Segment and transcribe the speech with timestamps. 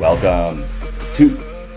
[0.00, 0.62] Welcome
[1.16, 1.28] to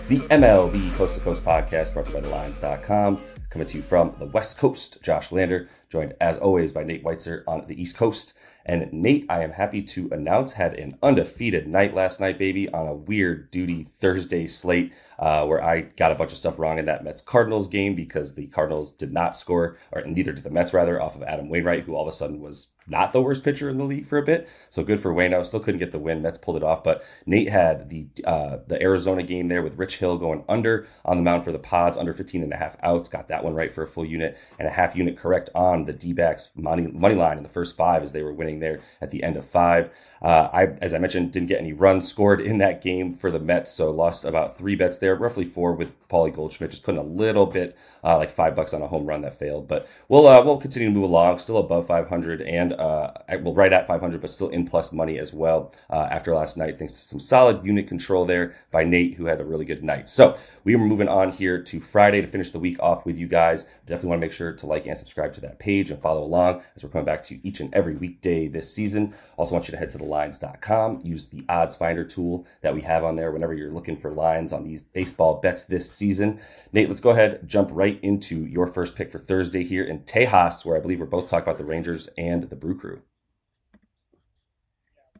[0.08, 3.20] the MLB Coast to Coast podcast brought to you by TheLines.com.
[3.50, 7.44] Coming to you from the West Coast, Josh Lander, joined as always by Nate Weitzer
[7.46, 8.32] on the East Coast.
[8.64, 12.88] And Nate, I am happy to announce, had an undefeated night last night, baby, on
[12.88, 16.86] a weird duty Thursday slate uh, where I got a bunch of stuff wrong in
[16.86, 20.72] that Mets Cardinals game because the Cardinals did not score, or neither did the Mets,
[20.72, 23.68] rather, off of Adam Wainwright, who all of a sudden was not the worst pitcher
[23.68, 24.48] in the league for a bit.
[24.68, 25.34] So good for Wayne.
[25.34, 26.22] I still couldn't get the win.
[26.22, 29.98] Mets pulled it off, but Nate had the uh, the Arizona game there with Rich
[29.98, 33.08] Hill going under on the mound for the Pads, under 15 and a half outs.
[33.08, 35.92] Got that one right for a full unit and a half unit correct on the
[35.92, 39.22] D-backs money money line in the first five as they were winning there at the
[39.22, 39.90] end of five.
[40.20, 43.38] Uh, I, as I mentioned, didn't get any runs scored in that game for the
[43.38, 47.04] Mets, so lost about three bets there, roughly four with Paulie Goldschmidt, just putting a
[47.04, 49.68] little bit, uh, like five bucks on a home run that failed.
[49.68, 53.72] But we'll uh, we'll continue to move along, still above 500, and uh, well, right
[53.72, 57.00] at 500, but still in plus money as well uh, after last night, thanks to
[57.00, 60.08] some solid unit control there by Nate, who had a really good night.
[60.08, 63.28] So we are moving on here to Friday to finish the week off with you
[63.28, 63.66] guys.
[63.86, 66.62] Definitely want to make sure to like and subscribe to that page and follow along
[66.74, 69.14] as we're coming back to you each and every weekday this season.
[69.36, 73.04] Also want you to head to thelines.com, use the odds finder tool that we have
[73.04, 76.40] on there whenever you're looking for lines on these baseball bets this season.
[76.72, 80.64] Nate, let's go ahead, jump right into your first pick for Thursday here in Tejas,
[80.64, 83.02] where I believe we're both talking about the Rangers and the Brew Crew.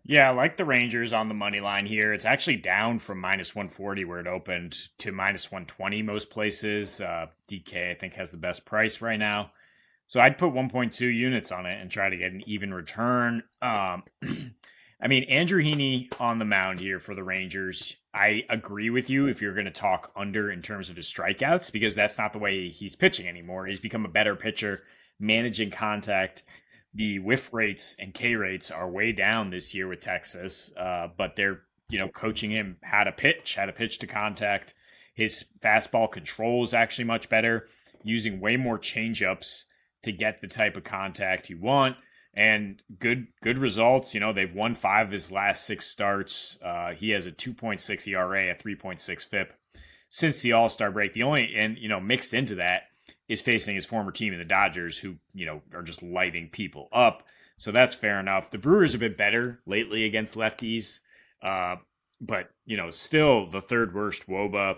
[0.06, 2.14] Yeah, I like the Rangers on the money line here.
[2.14, 7.03] It's actually down from minus 140 where it opened to minus 120 most places.
[7.03, 9.53] Uh, DK, I think, has the best price right now.
[10.06, 13.42] So I'd put 1.2 units on it and try to get an even return.
[13.61, 14.05] Um,
[15.03, 17.97] I mean, Andrew Heaney on the mound here for the Rangers.
[18.15, 21.72] I agree with you if you're going to talk under in terms of his strikeouts
[21.72, 23.67] because that's not the way he's pitching anymore.
[23.67, 24.81] He's become a better pitcher,
[25.19, 26.42] managing contact
[26.95, 31.37] the whiff rates and K rates are way down this year with Texas, uh, but
[31.37, 34.75] they're you know coaching him how to pitch, how to pitch to contact.
[35.15, 37.67] His fastball control is actually much better,
[38.03, 39.65] using way more changeups
[40.03, 41.97] to get the type of contact you want,
[42.34, 44.15] and good good results.
[44.15, 46.59] You know they've won five of his last six starts.
[46.65, 49.53] Uh, he has a 2.6 ERA, a 3.6 FIP
[50.10, 51.12] since the All Star break.
[51.12, 52.84] The only and you know mixed into that
[53.28, 56.88] is facing his former team in the Dodgers, who you know are just lighting people
[56.92, 57.26] up.
[57.56, 58.50] So that's fair enough.
[58.50, 61.00] The Brewers have been better lately against lefties,
[61.42, 61.76] uh,
[62.20, 64.76] but you know still the third worst WOBA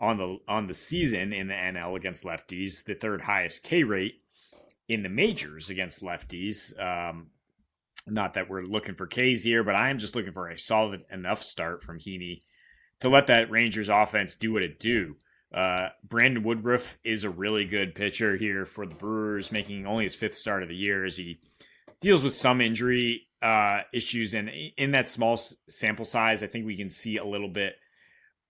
[0.00, 4.22] on the on the season in the NL against lefties, the third highest K rate
[4.88, 6.78] in the majors against lefties.
[6.80, 7.28] Um,
[8.06, 11.04] not that we're looking for K's here, but I am just looking for a solid
[11.10, 12.40] enough start from Heaney
[13.00, 15.16] to let that Rangers offense do what it do.
[15.52, 20.16] Uh, Brandon Woodruff is a really good pitcher here for the Brewers, making only his
[20.16, 21.38] fifth start of the year as he
[22.00, 24.34] deals with some injury uh, issues.
[24.34, 27.72] And in that small sample size, I think we can see a little bit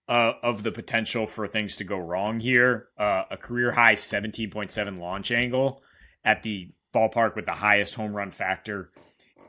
[0.09, 2.89] uh, of the potential for things to go wrong here.
[2.99, 5.83] Uh, a career high 17.7 launch angle
[6.25, 8.91] at the ballpark with the highest home run factor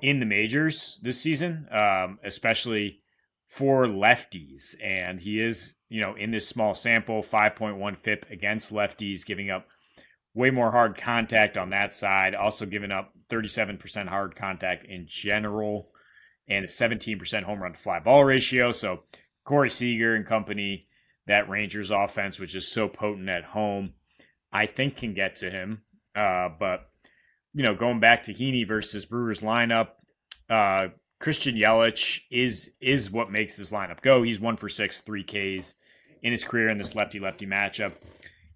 [0.01, 2.99] in the majors this season, um, especially
[3.47, 4.75] for lefties.
[4.83, 9.67] And he is, you know, in this small sample, 5.1 FIP against lefties, giving up
[10.33, 15.89] way more hard contact on that side, also giving up 37% hard contact in general
[16.47, 18.71] and a 17% home run to fly ball ratio.
[18.71, 19.03] So
[19.45, 20.83] Corey Seager and company,
[21.27, 23.93] that Rangers offense, which is so potent at home,
[24.51, 25.83] I think can get to him.
[26.15, 26.87] Uh, but,
[27.53, 29.89] you know, going back to Heaney versus Brewers lineup,
[30.49, 30.87] uh,
[31.19, 34.23] Christian Yelich is is what makes this lineup go.
[34.23, 35.75] He's one for six, three Ks
[36.21, 37.93] in his career in this lefty lefty matchup.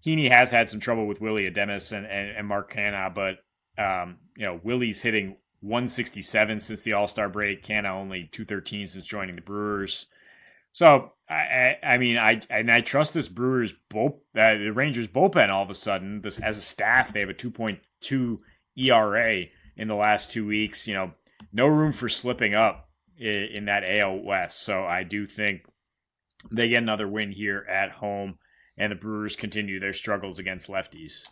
[0.04, 3.38] Heaney has had some trouble with Willie Adames and, and, and Mark Canha, but
[3.82, 7.62] um, you know Willie's hitting 167 since the All Star break.
[7.62, 10.06] Canha only 213 since joining the Brewers.
[10.72, 15.50] So I, I mean I and I trust this Brewers bull, uh, the Rangers bullpen
[15.50, 16.22] all of a sudden.
[16.22, 18.38] This as a staff they have a 2.2
[18.76, 19.44] ERA
[19.76, 20.88] in the last two weeks.
[20.88, 21.12] You know
[21.54, 24.62] no room for slipping up in, that AL West.
[24.62, 25.64] So I do think
[26.50, 28.38] they get another win here at home,
[28.76, 31.22] and the Brewers continue their struggles against lefties.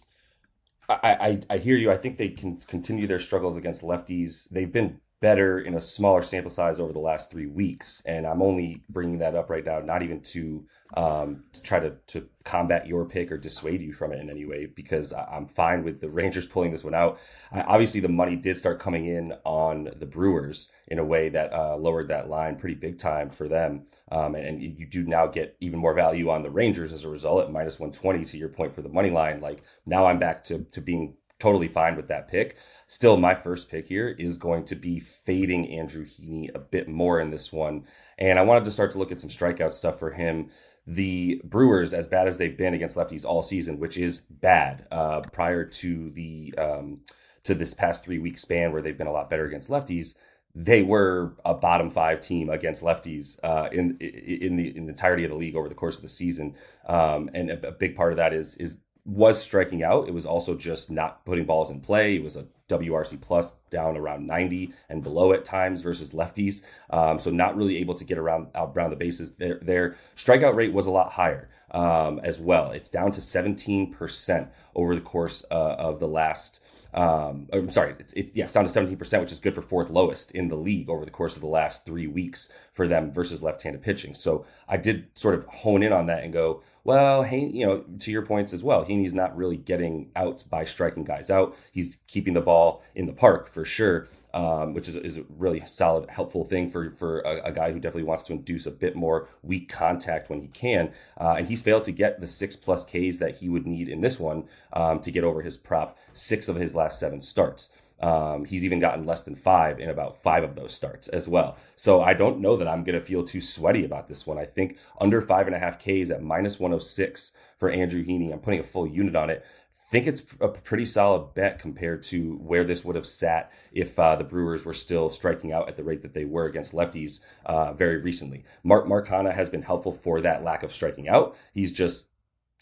[0.88, 1.91] I, I, I hear you.
[1.91, 4.49] I think they can continue their struggles against lefties.
[4.49, 8.02] They've been better in a smaller sample size over the last three weeks.
[8.04, 11.94] And I'm only bringing that up right now, not even to, um, to try to,
[12.08, 15.84] to combat your pick or dissuade you from it in any way, because I'm fine
[15.84, 17.20] with the Rangers pulling this one out.
[17.52, 21.52] I, obviously, the money did start coming in on the Brewers in a way that
[21.52, 23.86] uh, lowered that line pretty big time for them.
[24.10, 27.08] Um, and, and you do now get even more value on the Rangers as a
[27.08, 29.40] result at minus 120 to your point for the money line.
[29.40, 32.56] Like now I'm back to, to being totally fine with that pick.
[32.87, 37.21] Still, my first pick here is going to be fading Andrew Heaney a bit more
[37.21, 37.85] in this one.
[38.19, 40.50] And I wanted to start to look at some strikeout stuff for him
[40.87, 45.21] the Brewers, as bad as they've been against lefties all season, which is bad, uh,
[45.33, 47.00] prior to the um,
[47.44, 50.17] to this past three week span where they've been a lot better against lefties,
[50.55, 55.25] they were a bottom five team against lefties uh, in in the in the entirety
[55.25, 56.56] of the league over the course of the season.
[56.87, 60.08] Um, and a, a, big part of that is is was striking out.
[60.08, 62.16] It was also just not putting balls in play.
[62.16, 66.62] It was a WRC plus down around 90 and below at times versus lefties.
[66.90, 69.32] Um, so not really able to get around out around the bases.
[69.32, 72.70] Their, their strikeout rate was a lot higher um, as well.
[72.70, 76.60] It's down to 17% over the course uh, of the last
[76.94, 79.88] um, I'm sorry, it's, it's yeah, it's down to 17%, which is good for fourth
[79.88, 83.43] lowest in the league over the course of the last three weeks for them versus
[83.43, 84.14] left-handed pitching.
[84.14, 88.11] So I did sort of hone in on that and go, well, you know, to
[88.11, 91.56] your points as well, Heaney's not really getting outs by striking guys out.
[91.73, 95.61] He's keeping the ball in the park for sure um, which is, is a really
[95.67, 98.96] solid, helpful thing for, for a, a, guy who definitely wants to induce a bit
[98.96, 100.93] more weak contact when he can.
[101.20, 104.00] Uh, and he's failed to get the six plus Ks that he would need in
[104.00, 107.70] this one um, to get over his prop six of his last seven starts.
[108.02, 111.56] Um, he's even gotten less than five in about five of those starts as well.
[111.76, 114.38] So I don't know that I'm going to feel too sweaty about this one.
[114.38, 118.40] I think under five and a half Ks at minus 106 for Andrew Heaney, I'm
[118.40, 119.44] putting a full unit on it
[119.93, 124.16] think it's a pretty solid bet compared to where this would have sat if uh,
[124.16, 127.75] the Brewers were still striking out at the rate that they were against lefties uh,
[127.75, 128.43] very recently.
[128.64, 131.37] Mark Canha has been helpful for that lack of striking out.
[131.52, 132.06] He's just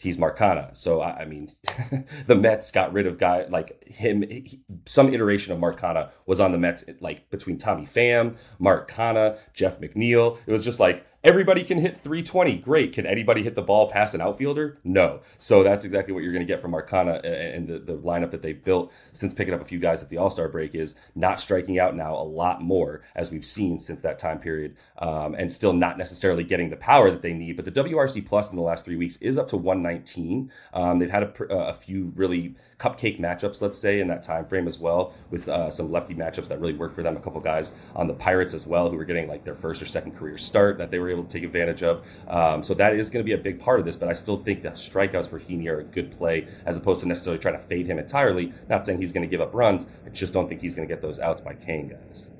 [0.01, 0.75] he's Mark Canha.
[0.75, 1.49] So I, I mean,
[2.27, 4.23] the Mets got rid of guy like him.
[4.23, 8.89] He, some iteration of Mark Canha was on the Mets, like between Tommy Pham, Mark
[8.91, 10.37] Canha, Jeff McNeil.
[10.45, 12.55] It was just like Everybody can hit 320.
[12.57, 12.93] Great.
[12.93, 14.79] Can anybody hit the ball past an outfielder?
[14.83, 15.19] No.
[15.37, 18.41] So that's exactly what you're going to get from Arcana and the, the lineup that
[18.41, 21.39] they've built since picking up a few guys at the All Star break is not
[21.39, 25.53] striking out now a lot more as we've seen since that time period, um, and
[25.53, 27.55] still not necessarily getting the power that they need.
[27.55, 30.51] But the WRC plus in the last three weeks is up to 119.
[30.73, 34.65] Um, they've had a, a few really cupcake matchups, let's say, in that time frame
[34.65, 37.15] as well, with uh, some lefty matchups that really worked for them.
[37.15, 39.85] A couple guys on the Pirates as well who were getting like their first or
[39.85, 42.03] second career start that they were able to take advantage of.
[42.27, 43.95] Um, so that is going to be a big part of this.
[43.95, 47.07] But I still think that strikeouts for Heaney are a good play as opposed to
[47.07, 48.51] necessarily trying to fade him entirely.
[48.67, 49.87] Not saying he's going to give up runs.
[50.05, 52.31] I just don't think he's going to get those outs by Kane guys.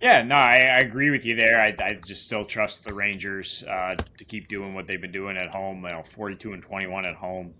[0.00, 1.58] Yeah, no, I, I, agree with you there.
[1.58, 5.36] I, I, just still trust the Rangers uh, to keep doing what they've been doing
[5.36, 5.82] at home.
[5.82, 7.52] You know, forty-two and twenty-one at home.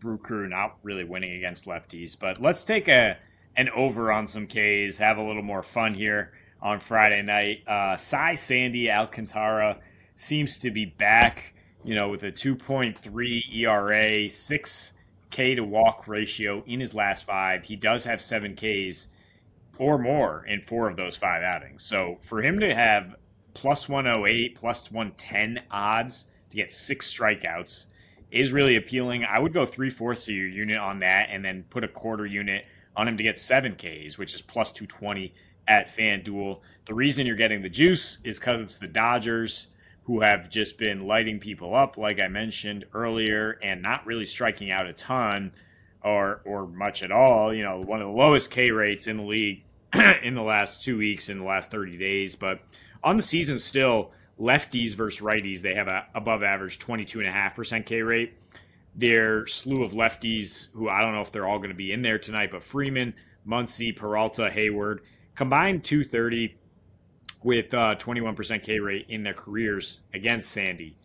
[0.00, 2.18] Brew Crew not really winning against lefties.
[2.18, 3.16] But let's take a
[3.56, 7.66] an over on some Ks, have a little more fun here on Friday night.
[7.66, 9.78] Uh, Cy Sandy Alcantara
[10.14, 11.54] seems to be back,
[11.84, 14.92] you know, with a 2.3 ERA, 6
[15.30, 17.64] K to walk ratio in his last five.
[17.64, 19.08] He does have seven Ks
[19.76, 21.82] or more in four of those five outings.
[21.84, 23.16] So for him to have
[23.54, 27.86] plus 108, plus 110 odds to get six strikeouts
[28.30, 29.24] is really appealing.
[29.24, 32.26] I would go three fourths of your unit on that and then put a quarter
[32.26, 32.66] unit
[32.96, 35.32] on him to get seven Ks, which is plus 220
[35.66, 36.60] at FanDuel.
[36.86, 39.68] The reason you're getting the juice is because it's the Dodgers
[40.04, 44.72] who have just been lighting people up, like I mentioned earlier, and not really striking
[44.72, 45.52] out a ton
[46.02, 47.54] or or much at all.
[47.54, 49.64] You know, one of the lowest K rates in the league
[50.22, 52.36] in the last two weeks, in the last 30 days.
[52.36, 52.60] But
[53.04, 58.34] on the season, still, lefties versus righties, they have a above average 22.5% K rate.
[58.94, 62.02] Their slew of lefties, who I don't know if they're all going to be in
[62.02, 63.14] there tonight, but Freeman,
[63.46, 65.00] Muncy, Peralta, Heyward,
[65.34, 66.56] combined 230
[67.42, 70.96] with uh, 21% K rate in their careers against Sandy,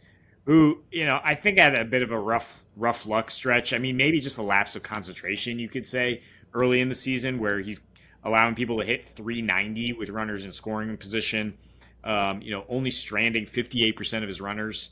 [0.46, 3.74] who, you know, I think had a bit of a rough, rough luck stretch.
[3.74, 7.40] I mean, maybe just a lapse of concentration, you could say, early in the season
[7.40, 7.82] where he's
[8.24, 11.56] allowing people to hit 390 with runners in scoring position
[12.04, 14.90] um, you know, only stranding 58% of his runners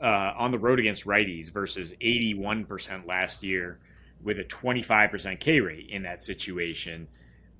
[0.00, 3.78] uh, on the road against righties versus 81% last year
[4.22, 7.08] with a 25% K rate in that situation.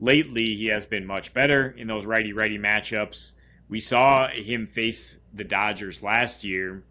[0.00, 3.32] Lately, he has been much better in those righty righty matchups.
[3.68, 6.84] We saw him face the Dodgers last year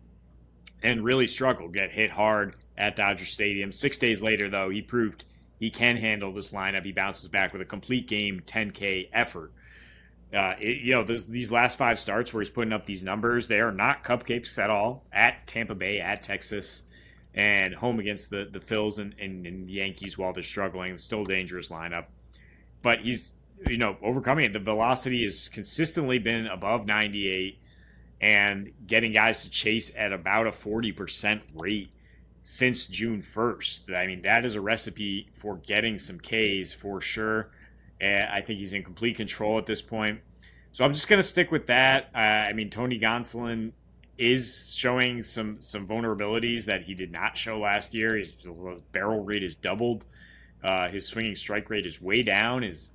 [0.84, 3.72] and really struggle, get hit hard at Dodger Stadium.
[3.72, 5.25] Six days later, though, he proved
[5.60, 6.86] he can handle this lineup.
[6.86, 9.51] He bounces back with a complete game 10K effort.
[10.34, 13.48] Uh, it, you know, this, these last five starts where he's putting up these numbers,
[13.48, 15.05] they are not cupcakes at all.
[15.12, 16.84] At Tampa Bay, at Texas,
[17.34, 20.93] and home against the the Phils and, and, and Yankees while they're struggling.
[20.93, 22.05] It's still a dangerous lineup,
[22.81, 23.31] but he's
[23.69, 24.53] you know overcoming it.
[24.53, 27.62] The velocity has consistently been above 98,
[28.19, 31.91] and getting guys to chase at about a 40 percent rate
[32.43, 33.93] since June 1st.
[33.93, 37.51] I mean, that is a recipe for getting some Ks for sure.
[38.00, 40.20] And I think he's in complete control at this point.
[40.72, 42.10] So I'm just going to stick with that.
[42.13, 43.72] Uh, I mean, Tony Gonsolin
[44.18, 48.16] is showing some some vulnerabilities that he did not show last year.
[48.16, 50.06] His, his barrel rate is doubled.
[50.63, 52.63] Uh, his swinging strike rate is way down.
[52.63, 52.92] His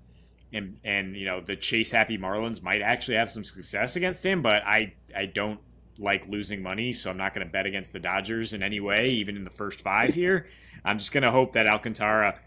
[0.53, 4.43] and and you know the chase happy Marlins might actually have some success against him,
[4.43, 5.61] but I I don't
[5.99, 9.09] like losing money, so I'm not going to bet against the Dodgers in any way,
[9.09, 10.47] even in the first five here.
[10.85, 12.41] I'm just going to hope that Alcantara,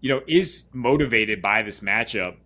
[0.00, 2.36] you know, is motivated by this matchup,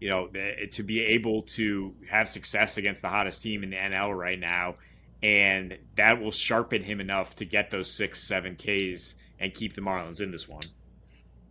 [0.00, 0.28] you know,
[0.72, 4.74] to be able to have success against the hottest team in the NL right now,
[5.22, 9.80] and that will sharpen him enough to get those six, seven Ks and keep the
[9.80, 10.62] Marlins in this one.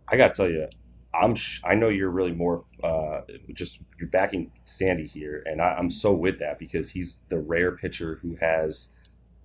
[0.08, 0.68] I got to tell you,
[1.14, 3.22] I'm sh- I know you're really more uh,
[3.54, 7.72] just you're backing Sandy here, and I, I'm so with that because he's the rare
[7.72, 8.90] pitcher who has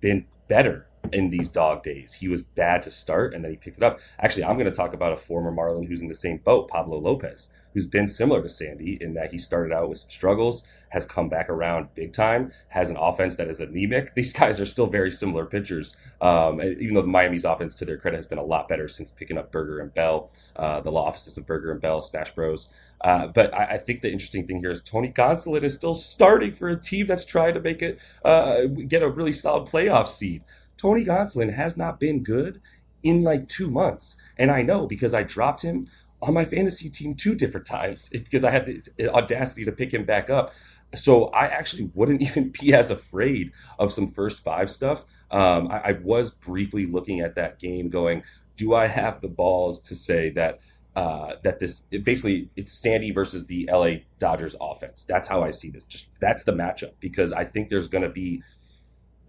[0.00, 2.12] been better in these dog days.
[2.14, 4.00] He was bad to start, and then he picked it up.
[4.18, 6.98] Actually, I'm going to talk about a former Marlin who's in the same boat, Pablo
[6.98, 11.06] Lopez who's been similar to Sandy in that he started out with some struggles, has
[11.06, 14.14] come back around big time, has an offense that is anemic.
[14.14, 17.96] These guys are still very similar pitchers, um, even though the Miami's offense, to their
[17.96, 21.06] credit, has been a lot better since picking up Burger and Bell, uh, the law
[21.06, 22.68] offices of Burger and Bell, Smash Bros.
[23.00, 26.52] Uh, but I, I, think the interesting thing here is Tony Gonsolin is still starting
[26.52, 30.44] for a team that's trying to make it uh, get a really solid playoff seed.
[30.82, 32.60] Tony Gonsolin has not been good
[33.04, 34.16] in like two months.
[34.36, 35.86] And I know because I dropped him
[36.20, 40.04] on my fantasy team two different times because I had the audacity to pick him
[40.04, 40.52] back up.
[40.94, 45.04] So I actually wouldn't even be as afraid of some first five stuff.
[45.30, 48.22] Um, I, I, was briefly looking at that game, going,
[48.56, 50.60] "Do I have the balls to say that
[50.94, 55.04] uh, that this it basically it's Sandy versus the LA Dodgers offense?
[55.04, 55.86] That's how I see this.
[55.86, 58.42] Just that's the matchup because I think there's going to be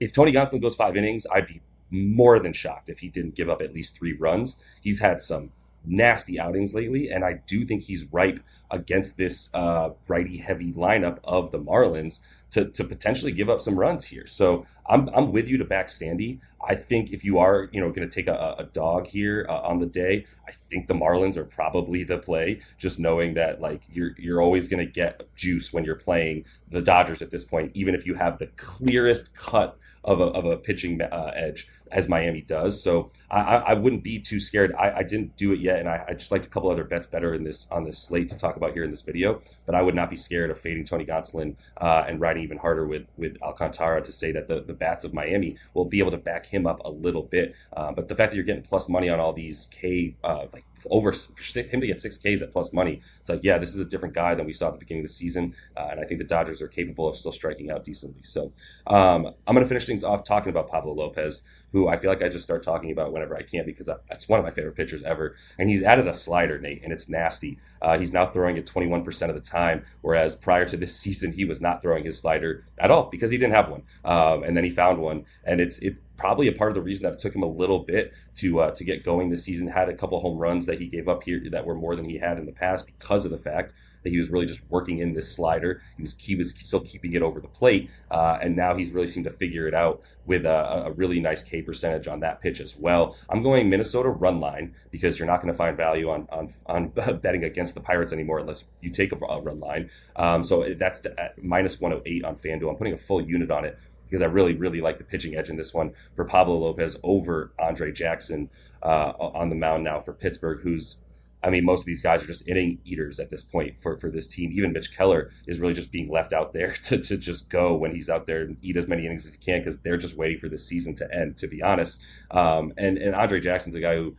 [0.03, 3.49] if Tony Gonsolin goes five innings, I'd be more than shocked if he didn't give
[3.49, 4.57] up at least three runs.
[4.81, 5.51] He's had some
[5.85, 8.39] nasty outings lately, and I do think he's ripe
[8.71, 13.77] against this uh, righty heavy lineup of the Marlins to, to potentially give up some
[13.77, 14.27] runs here.
[14.27, 16.39] So I'm, I'm with you to back Sandy.
[16.65, 19.59] I think if you are you know going to take a, a, dog here uh,
[19.61, 22.61] on the day, I think the Marlins are probably the play.
[22.77, 26.81] Just knowing that like you're you're always going to get juice when you're playing the
[26.81, 30.57] Dodgers at this point, even if you have the clearest cut of a, of a
[30.57, 32.81] pitching uh, edge as Miami does.
[32.81, 34.73] So I, I wouldn't be too scared.
[34.77, 37.07] I, I didn't do it yet, and I, I, just liked a couple other bets
[37.07, 39.41] better in this on this slate to talk about here in this video.
[39.65, 42.85] But I would not be scared of fading Tony Gonsolin uh, and riding even harder
[42.85, 46.17] with with Alcantara to say that the, the bats of Miami will be able to
[46.17, 47.55] back him up a little bit.
[47.75, 50.65] Uh, but the fact that you're getting plus money on all these K uh, like
[50.89, 53.85] over him to get six Ks at plus money, it's like yeah, this is a
[53.85, 56.19] different guy than we saw at the beginning of the season, uh, and I think
[56.19, 58.21] the Dodgers are capable of still striking out decently.
[58.23, 58.51] So
[58.87, 61.43] um, I'm going to finish things off talking about Pablo Lopez
[61.73, 64.39] who I feel like I just start talking about whenever I can because that's one
[64.39, 65.35] of my favorite pitchers ever.
[65.57, 67.57] And he's added a slider, Nate, and it's nasty.
[67.81, 71.45] Uh, he's now throwing it 21% of the time, whereas prior to this season, he
[71.45, 73.81] was not throwing his slider at all because he didn't have one.
[74.05, 77.03] Um, and then he found one, and it's it's probably a part of the reason
[77.03, 79.67] that it took him a little bit to uh, to get going this season.
[79.67, 82.19] Had a couple home runs that he gave up here that were more than he
[82.19, 85.13] had in the past because of the fact that he was really just working in
[85.13, 85.81] this slider.
[85.97, 89.07] He was he was still keeping it over the plate, uh, and now he's really
[89.07, 92.61] seemed to figure it out with a, a, really nice K percentage on that pitch
[92.61, 93.15] as well.
[93.29, 96.87] I'm going Minnesota run line because you're not going to find value on on, on
[97.21, 99.89] betting against the Pirates anymore unless you take a, a run line.
[100.15, 102.69] Um, so that's at minus 108 on FanDuel.
[102.69, 103.77] I'm putting a full unit on it
[104.13, 107.51] because I really, really like the pitching edge in this one for Pablo Lopez over
[107.57, 108.47] Andre Jackson
[108.83, 110.97] uh, on the mound now for Pittsburgh, who's
[111.43, 114.09] I mean, most of these guys are just inning eaters at this point for, for
[114.09, 114.51] this team.
[114.53, 117.93] Even Mitch Keller is really just being left out there to, to just go when
[117.93, 120.39] he's out there and eat as many innings as he can because they're just waiting
[120.39, 122.01] for the season to end, to be honest.
[122.31, 124.15] Um, and, and Andre Jackson's a guy who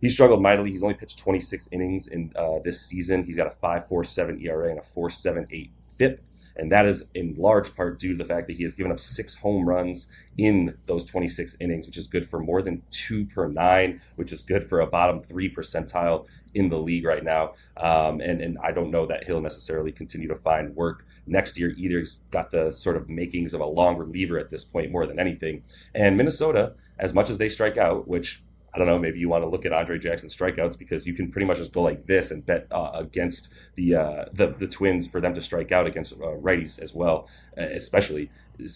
[0.00, 0.70] he struggled mightily.
[0.70, 3.24] He's only pitched 26 innings in uh, this season.
[3.24, 6.24] He's got a 5.47 ERA and a 4.78 FIP
[6.60, 9.00] and that is in large part due to the fact that he has given up
[9.00, 13.48] six home runs in those 26 innings, which is good for more than two per
[13.48, 17.54] nine, which is good for a bottom three percentile in the league right now.
[17.78, 21.70] Um, and, and I don't know that he'll necessarily continue to find work next year
[21.78, 21.98] either.
[21.98, 25.18] He's got the sort of makings of a long reliever at this point more than
[25.18, 25.62] anything.
[25.94, 29.42] And Minnesota, as much as they strike out, which I don't know, maybe you want
[29.42, 32.30] to look at Andre Jackson's strikeouts because you can pretty much just go like this
[32.30, 36.12] and bet uh, against the, uh, the the Twins for them to strike out against
[36.12, 38.30] uh, righties as well, especially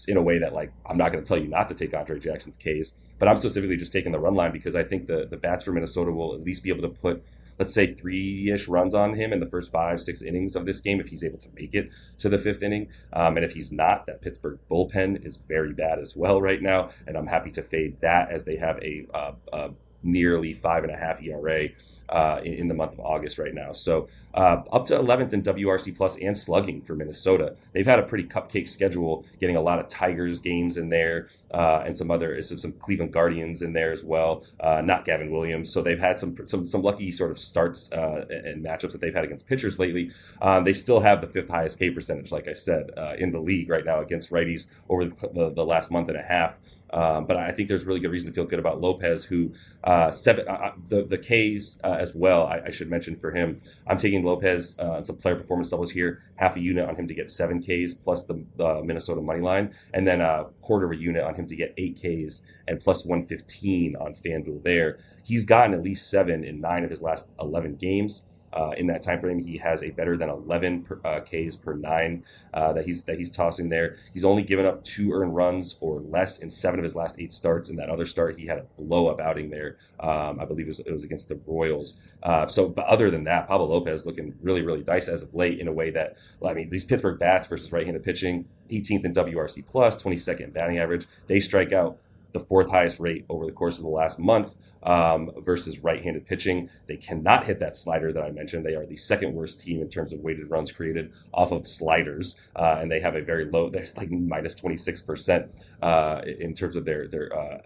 [0.09, 2.19] in a way that like I'm not going to tell you not to take Andre
[2.19, 5.37] Jackson's K's, but I'm specifically just taking the run line because I think the the
[5.37, 7.23] bats for Minnesota will at least be able to put
[7.59, 10.81] let's say three ish runs on him in the first five, six innings of this
[10.81, 12.89] game if he's able to make it to the fifth inning.
[13.13, 16.91] Um, and if he's not, that Pittsburgh bullpen is very bad as well right now.
[17.07, 19.71] And I'm happy to fade that as they have a, uh, a
[20.05, 21.69] nearly five and a half ERA
[22.09, 23.73] uh, in, in, the month of August right now.
[23.73, 27.57] So uh, up to 11th in WRC plus and slugging for Minnesota.
[27.73, 31.83] They've had a pretty cupcake schedule, getting a lot of Tigers games in there uh,
[31.87, 34.45] and some other some, some, Cleveland Guardians in there as well.
[34.61, 35.73] Uh, not Gavin Williams.
[35.73, 39.15] So they've had some some some lucky sort of starts uh, and matchups that they've
[39.15, 40.11] had against pitchers lately.
[40.43, 43.41] Um, they still have the fifth highest K percentage, like I said, uh, in the
[43.41, 46.59] league right now against righties over the, the, the last month and a half.
[46.95, 50.13] Um, but I think there's really good reason to feel good about Lopez, who uh,
[50.13, 52.47] seven uh, uh the the K's uh, as well.
[52.47, 53.59] I, I, should mention for him,
[53.89, 57.15] I'm taking Lopez uh, some player performance doubles here, half a unit on him to
[57.15, 60.97] get seven Ks plus the, the Minnesota money line, and then a quarter of a
[60.97, 64.63] unit on him to get eight Ks and plus 115 on FanDuel.
[64.63, 68.25] There, he's gotten at least seven in nine of his last 11 games.
[68.55, 69.41] Uh, in that time frame.
[69.41, 73.19] He has a better than 11 per, uh, Ks per nine uh, that he's that
[73.19, 73.97] he's tossing there.
[74.13, 77.33] He's only given up two earned runs or less in seven of his last eight
[77.33, 77.69] starts.
[77.69, 79.79] In that other start, he had a blow up outing there.
[79.99, 82.01] Um, I believe it was, it was, against the Royals.
[82.23, 85.59] Uh, so, but other than that, Pablo Lopez looking really really nice as of late
[85.59, 89.15] in a way that well, I mean these Pittsburgh bats versus right-handed pitching, 18th in
[89.15, 91.09] WRC plus, 22nd batting average.
[91.27, 91.99] They strike out
[92.35, 96.69] the fourth highest rate over the course of the last month um, versus right-handed pitching.
[96.89, 98.67] They cannot hit that slider that I mentioned.
[98.67, 102.39] They are the second worst team in terms of weighted runs created off of sliders,
[102.57, 103.71] uh, and they have a very low.
[103.71, 105.47] They're like minus twenty six percent
[105.81, 107.59] uh, in terms of their their uh,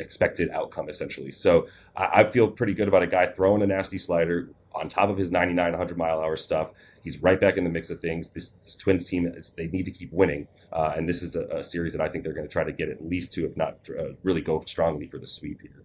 [0.00, 1.30] expected outcome, essentially.
[1.30, 5.08] So I, I feel pretty good about a guy throwing a nasty slider on top
[5.08, 8.30] of his 99 100 mile hour stuff he's right back in the mix of things.
[8.30, 11.64] This, this Twins team, they need to keep winning, uh, and this is a, a,
[11.64, 13.78] series that I think they're going to try to get at least to, if not
[13.98, 15.84] uh, really go strongly for the sweep here.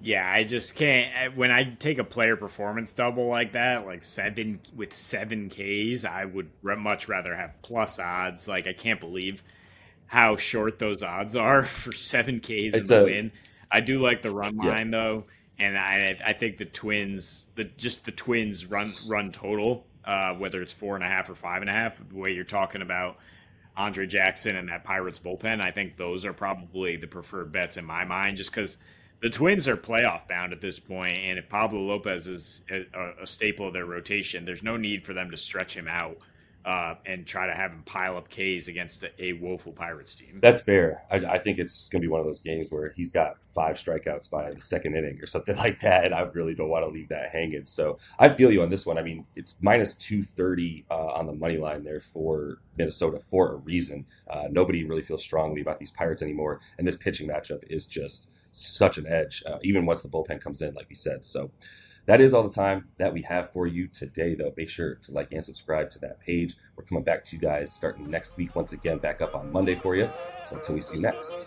[0.00, 1.36] Yeah, I just can't.
[1.36, 6.24] When I take a player performance double like that, like seven with seven Ks, I
[6.24, 8.48] would much rather have plus odds.
[8.48, 9.44] Like I can't believe
[10.06, 13.32] how short those odds are for seven Ks in the a, win.
[13.70, 14.98] I do like the run line yeah.
[14.98, 15.24] though
[15.62, 20.60] and I I think the Twins the just the Twins run run total uh, whether
[20.60, 23.18] it's four and a half or five and a half the way you're talking about
[23.76, 27.84] Andre Jackson and that Pirates bullpen I think those are probably the preferred bets in
[27.84, 28.76] my mind just because
[29.20, 33.26] the Twins are playoff bound at this point and if Pablo Lopez is a, a
[33.26, 36.18] staple of their rotation there's no need for them to stretch him out
[36.64, 40.38] uh, and try to have him pile up Ks against a, woeful Pirates team.
[40.40, 41.02] That's fair.
[41.10, 43.76] I, I think it's going to be one of those games where he's got five
[43.76, 46.90] strikeouts by the second inning or something like that, and I really don't want to
[46.90, 47.64] leave that hanging.
[47.64, 48.98] So I feel you on this one.
[48.98, 53.56] I mean, it's minus 230 uh, on the money line there for Minnesota for a
[53.56, 54.06] reason.
[54.30, 58.28] Uh, nobody really feels strongly about these Pirates anymore, and this pitching matchup is just
[58.52, 61.24] such an edge, uh, even once the bullpen comes in, like we said.
[61.24, 61.50] So
[62.06, 64.52] that is all the time that we have for you today, though.
[64.56, 66.56] Make sure to like and subscribe to that page.
[66.76, 69.74] We're coming back to you guys starting next week, once again, back up on Monday
[69.74, 70.10] for you.
[70.46, 71.46] So until we see you next.